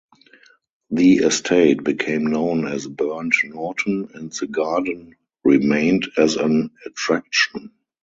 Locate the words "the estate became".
0.89-2.23